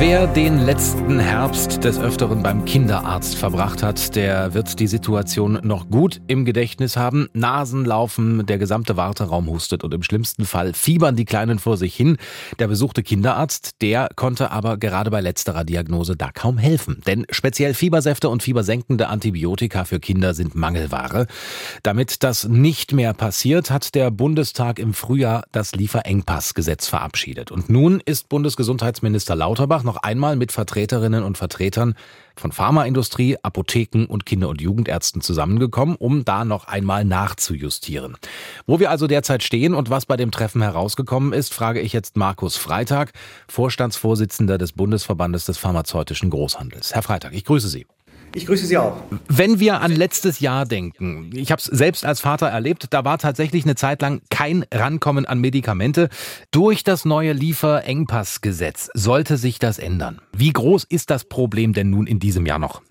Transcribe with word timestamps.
Wer 0.00 0.26
den 0.26 0.60
letzten 0.60 1.18
Herbst 1.18 1.84
des 1.84 1.98
Öfteren 1.98 2.42
beim 2.42 2.64
Kinderarzt 2.64 3.36
verbracht 3.36 3.82
hat, 3.82 4.16
der 4.16 4.54
wird 4.54 4.80
die 4.80 4.86
Situation 4.86 5.60
noch 5.62 5.90
gut 5.90 6.22
im 6.26 6.46
Gedächtnis 6.46 6.96
haben. 6.96 7.28
Nasen 7.34 7.84
laufen, 7.84 8.46
der 8.46 8.56
gesamte 8.56 8.96
Warteraum 8.96 9.50
hustet 9.50 9.84
und 9.84 9.92
im 9.92 10.02
schlimmsten 10.02 10.46
Fall 10.46 10.72
fiebern 10.72 11.16
die 11.16 11.26
Kleinen 11.26 11.58
vor 11.58 11.76
sich 11.76 11.94
hin. 11.94 12.16
Der 12.58 12.68
besuchte 12.68 13.02
Kinderarzt, 13.02 13.82
der 13.82 14.08
konnte 14.16 14.50
aber 14.52 14.78
gerade 14.78 15.10
bei 15.10 15.20
letzterer 15.20 15.64
Diagnose 15.64 16.16
da 16.16 16.30
kaum 16.32 16.56
helfen. 16.56 17.02
Denn 17.06 17.26
speziell 17.28 17.74
Fiebersäfte 17.74 18.30
und 18.30 18.42
fiebersenkende 18.42 19.08
Antibiotika 19.08 19.84
für 19.84 20.00
Kinder 20.00 20.32
sind 20.32 20.54
Mangelware. 20.54 21.26
Damit 21.82 22.22
das 22.22 22.48
nicht 22.48 22.94
mehr 22.94 23.12
passiert, 23.12 23.70
hat 23.70 23.94
der 23.94 24.10
Bundestag 24.10 24.78
im 24.78 24.94
Frühjahr 24.94 25.44
das 25.52 25.72
Lieferengpassgesetz 25.72 26.86
verabschiedet. 26.86 27.50
Und 27.52 27.68
nun 27.68 28.00
ist 28.02 28.30
Bundesgesundheitsminister 28.30 29.36
Lauterbach 29.36 29.89
noch 29.90 29.96
einmal 30.04 30.36
mit 30.36 30.52
Vertreterinnen 30.52 31.24
und 31.24 31.36
Vertretern 31.36 31.94
von 32.36 32.52
Pharmaindustrie, 32.52 33.36
Apotheken 33.42 34.06
und 34.06 34.24
Kinder- 34.24 34.48
und 34.48 34.60
Jugendärzten 34.60 35.20
zusammengekommen, 35.20 35.96
um 35.96 36.24
da 36.24 36.44
noch 36.44 36.68
einmal 36.68 37.04
nachzujustieren. 37.04 38.16
Wo 38.66 38.78
wir 38.78 38.90
also 38.90 39.08
derzeit 39.08 39.42
stehen 39.42 39.74
und 39.74 39.90
was 39.90 40.06
bei 40.06 40.16
dem 40.16 40.30
Treffen 40.30 40.62
herausgekommen 40.62 41.32
ist, 41.32 41.52
frage 41.52 41.80
ich 41.80 41.92
jetzt 41.92 42.16
Markus 42.16 42.56
Freitag, 42.56 43.10
Vorstandsvorsitzender 43.48 44.58
des 44.58 44.72
Bundesverbandes 44.72 45.44
des 45.44 45.58
pharmazeutischen 45.58 46.30
Großhandels. 46.30 46.94
Herr 46.94 47.02
Freitag, 47.02 47.34
ich 47.34 47.44
grüße 47.44 47.66
Sie. 47.66 47.84
Ich 48.34 48.46
grüße 48.46 48.66
Sie 48.66 48.78
auch. 48.78 48.96
Wenn 49.28 49.58
wir 49.58 49.80
an 49.80 49.90
letztes 49.90 50.38
Jahr 50.40 50.64
denken, 50.64 51.30
ich 51.34 51.50
habe 51.50 51.60
es 51.60 51.64
selbst 51.64 52.04
als 52.04 52.20
Vater 52.20 52.46
erlebt, 52.46 52.86
da 52.90 53.04
war 53.04 53.18
tatsächlich 53.18 53.64
eine 53.64 53.74
Zeit 53.74 54.02
lang 54.02 54.20
kein 54.30 54.64
Rankommen 54.72 55.26
an 55.26 55.40
Medikamente. 55.40 56.08
Durch 56.52 56.84
das 56.84 57.04
neue 57.04 57.32
Lieferengpassgesetz 57.32 58.90
sollte 58.94 59.36
sich 59.36 59.58
das 59.58 59.78
ändern. 59.78 60.20
Wie 60.36 60.52
groß 60.52 60.84
ist 60.84 61.10
das 61.10 61.24
Problem 61.24 61.72
denn 61.72 61.90
nun 61.90 62.06
in 62.06 62.20
diesem 62.20 62.46
Jahr 62.46 62.60
noch? 62.60 62.82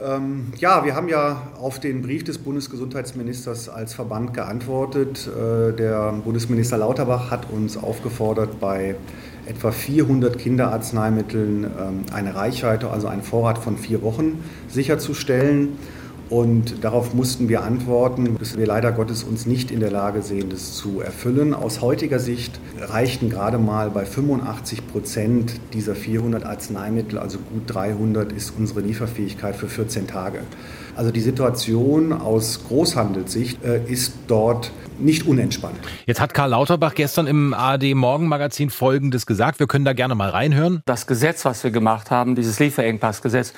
Ähm, 0.00 0.52
ja, 0.58 0.84
wir 0.84 0.94
haben 0.94 1.08
ja 1.08 1.48
auf 1.60 1.80
den 1.80 2.02
Brief 2.02 2.22
des 2.22 2.38
Bundesgesundheitsministers 2.38 3.68
als 3.68 3.94
Verband 3.94 4.32
geantwortet. 4.32 5.26
Äh, 5.28 5.72
der 5.72 6.12
Bundesminister 6.24 6.78
Lauterbach 6.78 7.32
hat 7.32 7.50
uns 7.50 7.76
aufgefordert, 7.76 8.60
bei 8.60 8.94
etwa 9.46 9.72
400 9.72 10.38
Kinderarzneimitteln 10.38 11.64
ähm, 11.64 12.04
eine 12.12 12.34
Reichweite, 12.36 12.90
also 12.90 13.08
einen 13.08 13.22
Vorrat 13.22 13.58
von 13.58 13.76
vier 13.76 14.02
Wochen 14.02 14.44
sicherzustellen. 14.68 15.78
Und 16.30 16.84
darauf 16.84 17.14
mussten 17.14 17.48
wir 17.48 17.62
antworten, 17.62 18.36
dass 18.38 18.58
wir 18.58 18.66
leider 18.66 18.92
Gottes 18.92 19.24
uns 19.24 19.46
nicht 19.46 19.70
in 19.70 19.80
der 19.80 19.90
Lage 19.90 20.22
sehen, 20.22 20.50
das 20.50 20.74
zu 20.74 21.00
erfüllen. 21.00 21.54
Aus 21.54 21.80
heutiger 21.80 22.18
Sicht 22.18 22.60
reichten 22.78 23.30
gerade 23.30 23.58
mal 23.58 23.90
bei 23.90 24.04
85 24.04 24.86
Prozent 24.86 25.52
dieser 25.72 25.94
400 25.94 26.44
Arzneimittel, 26.44 27.18
also 27.18 27.38
gut 27.38 27.62
300, 27.66 28.32
ist 28.32 28.52
unsere 28.58 28.80
Lieferfähigkeit 28.80 29.56
für 29.56 29.68
14 29.68 30.06
Tage. 30.06 30.40
Also 30.96 31.12
die 31.12 31.20
Situation 31.20 32.12
aus 32.12 32.64
Großhandelssicht 32.66 33.62
äh, 33.64 33.80
ist 33.86 34.14
dort 34.26 34.72
nicht 34.98 35.26
unentspannt. 35.26 35.76
Jetzt 36.06 36.20
hat 36.20 36.34
Karl 36.34 36.50
Lauterbach 36.50 36.94
gestern 36.94 37.28
im 37.28 37.54
ARD 37.54 37.94
Morgenmagazin 37.94 38.68
Folgendes 38.68 39.24
gesagt. 39.24 39.60
Wir 39.60 39.68
können 39.68 39.84
da 39.84 39.92
gerne 39.92 40.16
mal 40.16 40.30
reinhören. 40.30 40.82
Das 40.86 41.06
Gesetz, 41.06 41.44
was 41.44 41.62
wir 41.62 41.70
gemacht 41.70 42.10
haben, 42.10 42.34
dieses 42.34 42.58
Lieferengpassgesetz, 42.58 43.54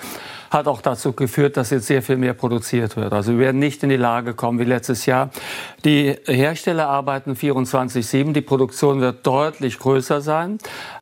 hat 0.50 0.66
auch 0.66 0.82
dazu 0.82 1.12
geführt, 1.12 1.56
dass 1.56 1.70
jetzt 1.70 1.86
sehr 1.86 2.02
viel 2.02 2.16
mehr 2.16 2.34
produziert 2.34 2.96
wird. 2.96 3.12
Also 3.12 3.32
wir 3.32 3.38
werden 3.38 3.60
nicht 3.60 3.82
in 3.82 3.88
die 3.88 3.96
Lage 3.96 4.34
kommen 4.34 4.58
wie 4.58 4.64
letztes 4.64 5.06
Jahr. 5.06 5.30
Die 5.84 6.16
Hersteller 6.26 6.88
arbeiten 6.88 7.34
24-7. 7.34 8.32
Die 8.32 8.40
Produktion 8.40 9.00
wird 9.00 9.26
deutlich 9.26 9.78
größer 9.78 10.20
sein. 10.20 10.58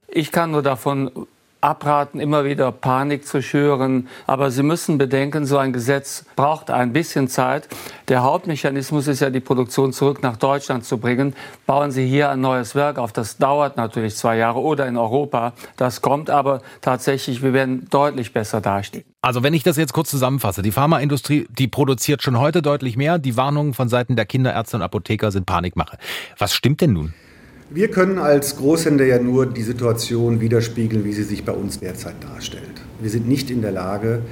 Ich 0.07 0.33
kann 0.33 0.51
nur 0.51 0.63
davon 0.63 1.27
abraten, 1.61 2.21
immer 2.21 2.45
wieder 2.45 2.73
Panik 2.73 3.27
zu 3.27 3.43
schüren. 3.43 4.09
Aber 4.27 4.51
Sie 4.51 4.63
müssen 4.63 4.99
bedenken, 4.99 5.47
so 5.47 5.59
ein 5.59 5.73
Gesetz 5.73 6.25
braucht 6.37 6.71
ein 6.71 6.93
bisschen 6.93 7.29
Zeit. 7.29 7.69
Der 8.09 8.23
Hauptmechanismus 8.23 9.07
ist 9.07 9.21
ja, 9.21 9.31
die 9.31 9.41
Produktion 9.41 9.93
zurück 9.93 10.23
nach 10.23 10.37
Deutschland 10.37 10.85
zu 10.85 10.99
bringen. 10.99 11.35
Bauen 11.67 11.91
Sie 11.91 12.07
hier 12.07 12.31
ein 12.31 12.41
neues 12.41 12.75
Werk 12.75 12.99
auf. 12.99 13.13
Das 13.13 13.37
dauert 13.39 13.77
natürlich 13.77 14.17
zwei 14.17 14.37
Jahre 14.37 14.61
oder 14.61 14.87
in 14.87 14.97
Europa. 14.97 15.53
Das 15.77 16.01
kommt 16.01 16.31
aber 16.31 16.63
tatsächlich, 16.81 17.43
wir 17.43 17.53
werden 17.53 17.87
deutlich 17.91 18.33
besser 18.33 18.61
dastehen. 18.61 19.05
Also 19.21 19.43
wenn 19.43 19.53
ich 19.53 19.65
das 19.65 19.77
jetzt 19.77 19.93
kurz 19.93 20.11
zusammenfasse, 20.11 20.63
die 20.63 20.71
Pharmaindustrie, 20.71 21.49
die 21.51 21.67
produziert 21.69 22.23
schon 22.23 22.39
heute 22.39 22.63
deutlich 22.63 22.97
mehr. 22.97 23.19
Die 23.19 23.37
Warnungen 23.37 23.75
von 23.75 23.89
Seiten 23.89 24.15
der 24.15 24.27
Kinderärzte 24.27 24.77
und 24.77 24.83
Apotheker 24.83 25.33
sind 25.33 25.45
Panikmache. 25.45 25.99
Was 26.39 26.55
stimmt 26.55 26.81
denn 26.81 26.93
nun? 26.93 27.15
Wir 27.71 27.91
können 27.91 28.19
als 28.19 28.57
Großhändler 28.57 29.05
ja 29.05 29.19
nur 29.19 29.45
die 29.45 29.63
Situation 29.63 30.41
widerspiegeln, 30.41 31.05
wie 31.05 31.13
sie 31.13 31.23
sich 31.23 31.45
bei 31.45 31.53
uns 31.53 31.79
derzeit 31.79 32.15
darstellt. 32.23 32.65
Wir 32.99 33.11
sind 33.11 33.29
nicht 33.29 33.51
in 33.51 33.61
der 33.61 33.73
Lage, 33.73 34.23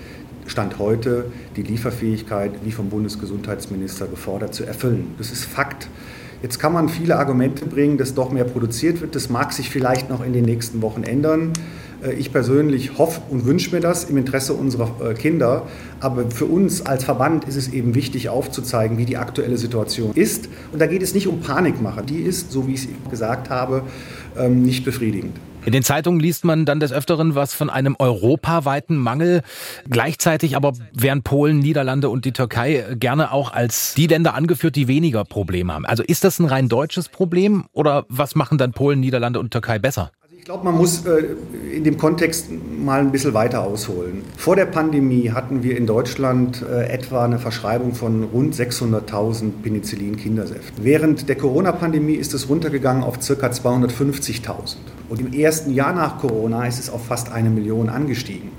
Stand 0.46 0.78
heute 0.78 1.26
die 1.54 1.62
Lieferfähigkeit, 1.62 2.52
wie 2.64 2.72
vom 2.72 2.88
Bundesgesundheitsminister 2.88 4.06
gefordert, 4.06 4.54
zu 4.54 4.64
erfüllen. 4.64 5.14
Das 5.18 5.32
ist 5.32 5.44
Fakt. 5.44 5.88
Jetzt 6.40 6.58
kann 6.58 6.72
man 6.72 6.88
viele 6.88 7.18
Argumente 7.18 7.66
bringen, 7.66 7.98
dass 7.98 8.14
doch 8.14 8.32
mehr 8.32 8.44
produziert 8.44 9.02
wird. 9.02 9.14
Das 9.14 9.28
mag 9.28 9.52
sich 9.52 9.68
vielleicht 9.68 10.08
noch 10.08 10.24
in 10.24 10.32
den 10.32 10.46
nächsten 10.46 10.80
Wochen 10.80 11.02
ändern. 11.02 11.52
Äh, 12.02 12.14
ich 12.14 12.32
persönlich 12.32 12.98
hoffe 12.98 13.20
und 13.30 13.44
wünsche 13.44 13.74
mir 13.74 13.80
das 13.80 14.04
im 14.04 14.16
Interesse 14.16 14.54
unserer 14.54 14.90
äh, 15.02 15.14
Kinder. 15.14 15.66
Aber 16.00 16.30
für 16.30 16.46
uns 16.46 16.84
als 16.84 17.04
Verband 17.04 17.44
ist 17.44 17.56
es 17.56 17.72
eben 17.72 17.94
wichtig 17.94 18.28
aufzuzeigen, 18.28 18.98
wie 18.98 19.04
die 19.04 19.16
aktuelle 19.16 19.56
Situation 19.56 20.12
ist. 20.14 20.48
Und 20.72 20.80
da 20.80 20.86
geht 20.86 21.02
es 21.02 21.14
nicht 21.14 21.26
um 21.26 21.40
Panikmache. 21.40 22.02
Die 22.02 22.20
ist, 22.20 22.52
so 22.52 22.66
wie 22.66 22.74
ich 22.74 22.84
es 22.84 23.10
gesagt 23.10 23.50
habe, 23.50 23.82
ähm, 24.38 24.62
nicht 24.62 24.84
befriedigend. 24.84 25.36
In 25.64 25.72
den 25.72 25.82
Zeitungen 25.82 26.20
liest 26.20 26.44
man 26.44 26.64
dann 26.64 26.78
des 26.78 26.92
Öfteren 26.92 27.34
was 27.34 27.52
von 27.52 27.70
einem 27.70 27.96
europaweiten 27.98 28.96
Mangel. 28.96 29.42
Gleichzeitig 29.90 30.54
aber 30.54 30.74
werden 30.92 31.24
Polen, 31.24 31.58
Niederlande 31.58 32.08
und 32.08 32.24
die 32.24 32.30
Türkei 32.30 32.86
gerne 32.94 33.32
auch 33.32 33.52
als 33.52 33.94
die 33.94 34.06
Länder 34.06 34.34
angeführt, 34.34 34.76
die 34.76 34.86
weniger 34.86 35.24
Probleme 35.24 35.74
haben. 35.74 35.84
Also 35.84 36.04
ist 36.04 36.22
das 36.22 36.38
ein 36.38 36.44
rein 36.44 36.68
deutsches 36.68 37.08
Problem 37.08 37.64
oder 37.72 38.06
was 38.08 38.36
machen 38.36 38.58
dann 38.58 38.74
Polen, 38.74 39.00
Niederlande 39.00 39.40
und 39.40 39.50
Türkei 39.50 39.80
besser? 39.80 40.12
Ich 40.46 40.48
glaube, 40.48 40.64
man 40.64 40.76
muss 40.76 41.04
äh, 41.04 41.24
in 41.74 41.82
dem 41.82 41.98
Kontext 41.98 42.52
mal 42.52 43.00
ein 43.00 43.10
bisschen 43.10 43.34
weiter 43.34 43.64
ausholen. 43.64 44.22
Vor 44.36 44.54
der 44.54 44.66
Pandemie 44.66 45.32
hatten 45.32 45.64
wir 45.64 45.76
in 45.76 45.88
Deutschland 45.88 46.62
äh, 46.62 46.86
etwa 46.86 47.24
eine 47.24 47.40
Verschreibung 47.40 47.96
von 47.96 48.22
rund 48.22 48.54
600.000 48.54 49.50
Penicillin-Kindersäften. 49.64 50.84
Während 50.84 51.28
der 51.28 51.34
Corona-Pandemie 51.34 52.14
ist 52.14 52.32
es 52.32 52.48
runtergegangen 52.48 53.02
auf 53.02 53.18
ca. 53.18 53.48
250.000. 53.48 54.76
Und 55.08 55.20
im 55.20 55.32
ersten 55.32 55.72
Jahr 55.72 55.92
nach 55.92 56.20
Corona 56.20 56.64
ist 56.64 56.78
es 56.78 56.90
auf 56.90 57.04
fast 57.04 57.32
eine 57.32 57.50
Million 57.50 57.88
angestiegen. 57.88 58.52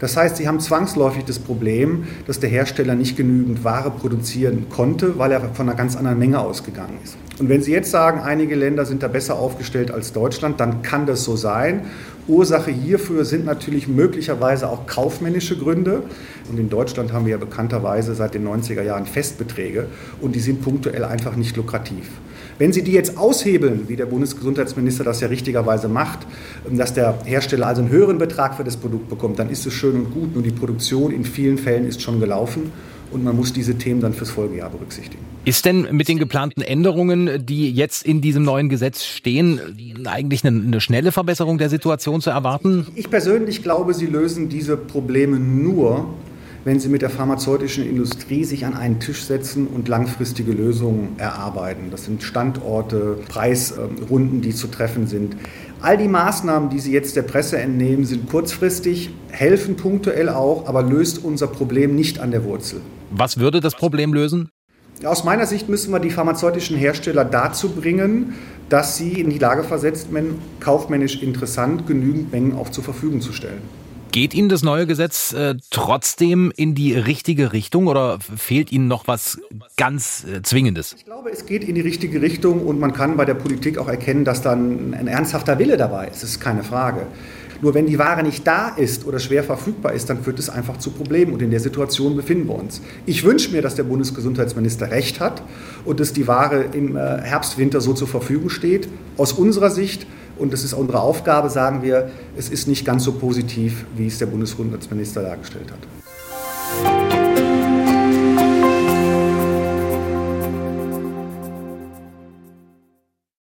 Das 0.00 0.16
heißt, 0.16 0.36
Sie 0.36 0.48
haben 0.48 0.60
zwangsläufig 0.60 1.24
das 1.24 1.38
Problem, 1.38 2.04
dass 2.26 2.40
der 2.40 2.50
Hersteller 2.50 2.94
nicht 2.94 3.16
genügend 3.16 3.64
Ware 3.64 3.90
produzieren 3.90 4.66
konnte, 4.70 5.18
weil 5.18 5.32
er 5.32 5.40
von 5.54 5.68
einer 5.68 5.76
ganz 5.76 5.96
anderen 5.96 6.18
Menge 6.18 6.40
ausgegangen 6.40 6.98
ist. 7.02 7.16
Und 7.38 7.48
wenn 7.48 7.62
Sie 7.62 7.72
jetzt 7.72 7.90
sagen, 7.90 8.20
einige 8.20 8.54
Länder 8.54 8.84
sind 8.86 9.02
da 9.02 9.08
besser 9.08 9.36
aufgestellt 9.36 9.90
als 9.90 10.12
Deutschland, 10.12 10.60
dann 10.60 10.82
kann 10.82 11.06
das 11.06 11.24
so 11.24 11.36
sein. 11.36 11.82
Ursache 12.28 12.70
hierfür 12.70 13.24
sind 13.24 13.44
natürlich 13.44 13.88
möglicherweise 13.88 14.68
auch 14.68 14.86
kaufmännische 14.86 15.58
Gründe. 15.58 16.04
Und 16.48 16.58
in 16.58 16.70
Deutschland 16.70 17.12
haben 17.12 17.26
wir 17.26 17.32
ja 17.32 17.38
bekannterweise 17.38 18.14
seit 18.14 18.34
den 18.34 18.46
90er 18.46 18.82
Jahren 18.82 19.06
Festbeträge 19.06 19.86
und 20.20 20.34
die 20.34 20.40
sind 20.40 20.62
punktuell 20.62 21.04
einfach 21.04 21.36
nicht 21.36 21.56
lukrativ. 21.56 22.08
Wenn 22.58 22.72
Sie 22.72 22.82
die 22.82 22.92
jetzt 22.92 23.18
aushebeln, 23.18 23.88
wie 23.88 23.96
der 23.96 24.06
Bundesgesundheitsminister 24.06 25.04
das 25.04 25.20
ja 25.20 25.28
richtigerweise 25.28 25.88
macht, 25.88 26.20
dass 26.70 26.94
der 26.94 27.18
Hersteller 27.24 27.66
also 27.66 27.82
einen 27.82 27.90
höheren 27.90 28.18
Betrag 28.18 28.56
für 28.56 28.64
das 28.64 28.76
Produkt 28.76 29.08
bekommt, 29.08 29.38
dann 29.38 29.50
ist 29.50 29.66
es 29.66 29.72
schön 29.72 29.94
und 29.96 30.12
gut. 30.12 30.34
Nur 30.34 30.42
die 30.42 30.50
Produktion 30.50 31.10
in 31.12 31.24
vielen 31.24 31.58
Fällen 31.58 31.86
ist 31.86 32.02
schon 32.02 32.20
gelaufen 32.20 32.72
und 33.10 33.24
man 33.24 33.36
muss 33.36 33.52
diese 33.52 33.76
Themen 33.76 34.00
dann 34.00 34.12
fürs 34.12 34.30
Folgejahr 34.30 34.70
berücksichtigen. 34.70 35.22
Ist 35.44 35.64
denn 35.64 35.88
mit 35.92 36.08
den 36.08 36.18
geplanten 36.18 36.62
Änderungen, 36.62 37.44
die 37.44 37.70
jetzt 37.70 38.04
in 38.04 38.20
diesem 38.20 38.44
neuen 38.44 38.68
Gesetz 38.68 39.04
stehen, 39.04 39.60
eigentlich 40.04 40.44
eine, 40.44 40.58
eine 40.58 40.80
schnelle 40.80 41.12
Verbesserung 41.12 41.58
der 41.58 41.68
Situation 41.68 42.20
zu 42.20 42.30
erwarten? 42.30 42.86
Ich 42.94 43.10
persönlich 43.10 43.62
glaube, 43.62 43.94
sie 43.94 44.06
lösen 44.06 44.48
diese 44.48 44.76
Probleme 44.76 45.38
nur, 45.38 46.08
wenn 46.64 46.80
sie 46.80 46.88
mit 46.88 47.02
der 47.02 47.10
pharmazeutischen 47.10 47.88
Industrie 47.88 48.44
sich 48.44 48.64
an 48.64 48.74
einen 48.74 48.98
Tisch 48.98 49.24
setzen 49.24 49.66
und 49.66 49.88
langfristige 49.88 50.52
Lösungen 50.52 51.10
erarbeiten. 51.18 51.90
Das 51.90 52.04
sind 52.04 52.22
Standorte, 52.22 53.18
Preisrunden, 53.28 54.40
die 54.40 54.54
zu 54.54 54.68
treffen 54.68 55.06
sind. 55.06 55.36
All 55.80 55.98
die 55.98 56.08
Maßnahmen, 56.08 56.70
die 56.70 56.80
Sie 56.80 56.92
jetzt 56.92 57.14
der 57.14 57.22
Presse 57.22 57.58
entnehmen, 57.58 58.06
sind 58.06 58.30
kurzfristig, 58.30 59.10
helfen 59.30 59.76
punktuell 59.76 60.30
auch, 60.30 60.66
aber 60.66 60.82
löst 60.82 61.22
unser 61.22 61.46
Problem 61.46 61.94
nicht 61.94 62.20
an 62.20 62.30
der 62.30 62.44
Wurzel. 62.44 62.80
Was 63.10 63.38
würde 63.38 63.60
das 63.60 63.74
Problem 63.74 64.14
lösen? 64.14 64.48
Aus 65.04 65.24
meiner 65.24 65.44
Sicht 65.44 65.68
müssen 65.68 65.92
wir 65.92 66.00
die 66.00 66.10
pharmazeutischen 66.10 66.76
Hersteller 66.76 67.24
dazu 67.24 67.68
bringen, 67.68 68.34
dass 68.70 68.96
sie 68.96 69.20
in 69.20 69.28
die 69.28 69.38
Lage 69.38 69.64
versetzt 69.64 70.12
werden, 70.14 70.38
kaufmännisch 70.60 71.22
interessant 71.22 71.86
genügend 71.86 72.32
Mengen 72.32 72.56
auch 72.56 72.70
zur 72.70 72.84
Verfügung 72.84 73.20
zu 73.20 73.32
stellen. 73.32 73.60
Geht 74.14 74.32
Ihnen 74.32 74.48
das 74.48 74.62
neue 74.62 74.86
Gesetz 74.86 75.32
äh, 75.32 75.56
trotzdem 75.70 76.52
in 76.54 76.76
die 76.76 76.92
richtige 76.94 77.52
Richtung 77.52 77.88
oder 77.88 78.20
fehlt 78.20 78.70
Ihnen 78.70 78.86
noch 78.86 79.08
was 79.08 79.40
ganz 79.76 80.24
äh, 80.24 80.40
Zwingendes? 80.40 80.94
Ich 80.96 81.04
glaube, 81.04 81.30
es 81.30 81.46
geht 81.46 81.64
in 81.64 81.74
die 81.74 81.80
richtige 81.80 82.22
Richtung 82.22 82.64
und 82.64 82.78
man 82.78 82.92
kann 82.92 83.16
bei 83.16 83.24
der 83.24 83.34
Politik 83.34 83.76
auch 83.76 83.88
erkennen, 83.88 84.24
dass 84.24 84.40
dann 84.40 84.94
ein 84.94 85.08
ernsthafter 85.08 85.58
Wille 85.58 85.76
dabei 85.76 86.06
ist. 86.06 86.22
Das 86.22 86.30
ist 86.30 86.40
keine 86.40 86.62
Frage. 86.62 87.08
Nur 87.60 87.74
wenn 87.74 87.86
die 87.86 87.98
Ware 87.98 88.22
nicht 88.22 88.46
da 88.46 88.68
ist 88.68 89.04
oder 89.04 89.18
schwer 89.18 89.42
verfügbar 89.42 89.94
ist, 89.94 90.08
dann 90.08 90.22
führt 90.22 90.38
es 90.38 90.48
einfach 90.48 90.76
zu 90.76 90.92
Problemen. 90.92 91.32
Und 91.32 91.42
in 91.42 91.50
der 91.50 91.58
Situation 91.58 92.14
befinden 92.14 92.46
wir 92.46 92.54
uns. 92.54 92.82
Ich 93.06 93.24
wünsche 93.24 93.50
mir, 93.50 93.62
dass 93.62 93.74
der 93.74 93.82
Bundesgesundheitsminister 93.82 94.92
recht 94.92 95.18
hat 95.18 95.42
und 95.84 95.98
dass 95.98 96.12
die 96.12 96.28
Ware 96.28 96.66
im 96.72 96.94
äh, 96.94 97.00
Herbst, 97.00 97.58
Winter 97.58 97.80
so 97.80 97.94
zur 97.94 98.06
Verfügung 98.06 98.48
steht. 98.48 98.86
Aus 99.16 99.32
unserer 99.32 99.70
Sicht 99.70 100.06
und 100.38 100.52
das 100.52 100.64
ist 100.64 100.72
unsere 100.72 101.00
Aufgabe, 101.00 101.50
sagen 101.50 101.82
wir, 101.82 102.10
es 102.36 102.48
ist 102.48 102.68
nicht 102.68 102.84
ganz 102.84 103.04
so 103.04 103.12
positiv, 103.12 103.84
wie 103.96 104.06
es 104.06 104.18
der 104.18 104.26
Bundesgesundheitsminister 104.26 105.22
dargestellt 105.22 105.70
hat. 105.70 105.78